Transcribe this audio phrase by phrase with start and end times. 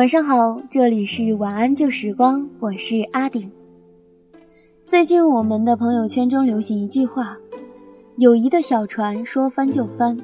[0.00, 3.52] 晚上好，这里是晚安旧时光，我是阿顶。
[4.86, 7.36] 最近我们的朋友圈中流行一句话
[8.16, 10.16] ：“友谊的小船说翻就翻。”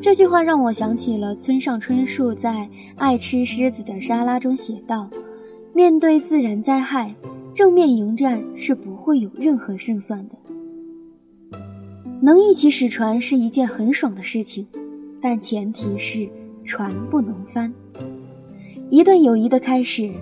[0.00, 2.50] 这句话让我想起了村上春树在
[2.96, 5.10] 《爱吃狮子的沙拉》中写道
[5.76, 7.14] ：“面对自然灾害，
[7.54, 10.38] 正面迎战是不会有任何胜算的。
[12.22, 14.66] 能一起使船是一件很爽的事情，
[15.20, 16.26] 但前提是
[16.64, 17.70] 船不能翻。”
[18.88, 20.12] 一段友谊的开始，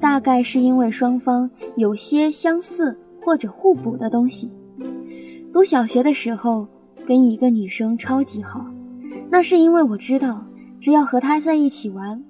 [0.00, 4.50] 大概是因为双方有些相似或者互补的东西。
[5.52, 6.66] 读小学的时候，
[7.06, 8.66] 跟一个女生超级好，
[9.30, 10.42] 那是因为我知道，
[10.80, 12.22] 只要和她在一起玩，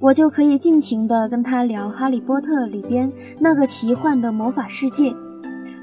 [0.00, 5.14] 我就可以尽情地跟她聊《哈利波特》里边那个奇幻的魔法世界，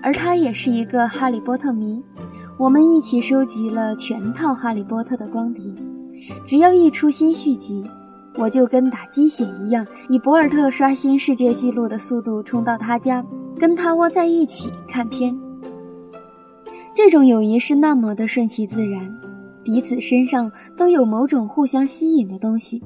[0.02, 2.04] 而她也是一个哈利波特迷。
[2.58, 5.64] 我们一起收集了全套《哈利波特》的光碟，
[6.46, 7.86] 只要一出新续集。
[8.40, 13.24] 我就跟打鸡血一样，以博尔特刷新世界纪录的速度冲到他家，
[13.60, 15.38] 跟他窝在一起看片。
[16.96, 19.14] 这种友谊是那么的顺其自然，
[19.62, 22.82] 彼此身上都有某种互相吸引的东西，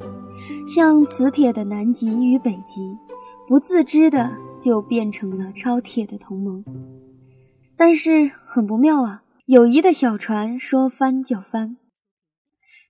[0.65, 2.97] 像磁铁的南极与北极，
[3.47, 6.65] 不自知的就变成了超铁的同盟。
[7.77, 11.77] 但是很不妙啊，友谊的小船说翻就翻。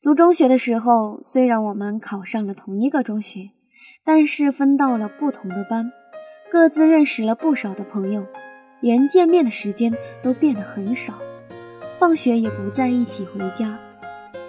[0.03, 3.51] 读中学的时候，虽然我们考上了同一个中学，
[4.03, 5.89] 但是分到了不同的班，
[6.51, 8.27] 各自认识了不少的朋友，
[8.81, 11.13] 连见面的时间都变得很少，
[11.97, 13.79] 放学也不在一起回家。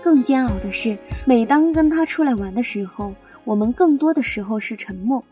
[0.03, 3.15] 更煎熬的是，每当跟他出来玩的时候，
[3.45, 5.25] 我们更多的时候是沉默，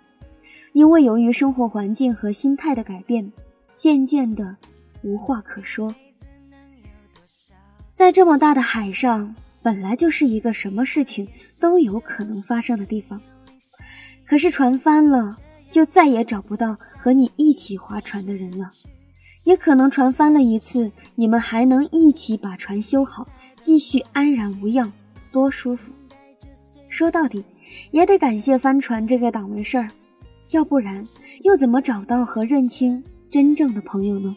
[0.72, 3.32] 因为由于生活环境和心态的改变，
[3.74, 4.56] 渐渐的
[5.02, 5.92] 无话可说。
[7.92, 9.34] 在这么大的海上。
[9.62, 11.28] 本来就是一个什么事情
[11.60, 13.20] 都有可能发生的地方，
[14.26, 15.38] 可是船翻了，
[15.70, 18.72] 就再也找不到和你一起划船的人了。
[19.44, 23.26] 也可能船翻了一次，你们还能一起把船修好，
[23.60, 24.92] 继续安然无恙，
[25.32, 25.92] 多舒服。
[26.88, 27.44] 说到底，
[27.90, 29.90] 也得感谢帆船这个倒霉事儿，
[30.50, 31.06] 要不然
[31.42, 34.36] 又怎么找到和认清真正的朋友呢？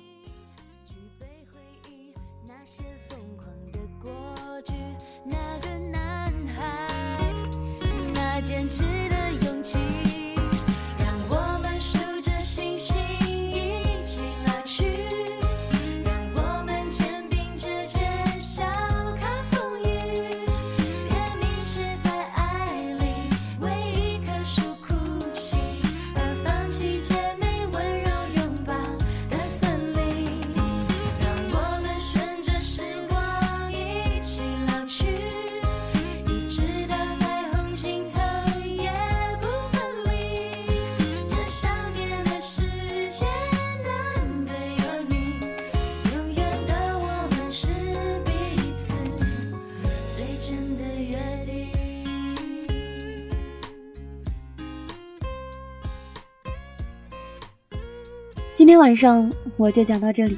[58.56, 60.38] 今天晚上我就讲到这里。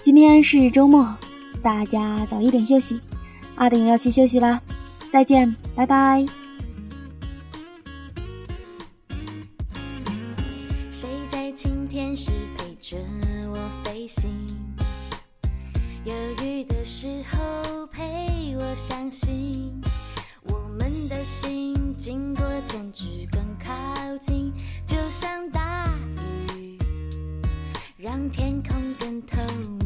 [0.00, 1.14] 今天是周末，
[1.62, 3.00] 大家早一点休息。
[3.54, 4.60] 阿顶要去休息啦，
[5.12, 6.26] 再见，拜拜。
[10.90, 12.96] 谁在晴天时陪着
[13.48, 14.28] 我飞行？
[16.04, 16.12] 犹
[16.42, 19.80] 豫的时候陪我相信，
[20.48, 24.52] 我们的心经过争执更靠近，
[24.84, 25.70] 就像大。
[28.02, 29.36] 让天空更透
[29.68, 29.79] 明。